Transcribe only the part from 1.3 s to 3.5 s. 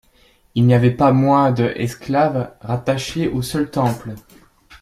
de esclaves rattachés au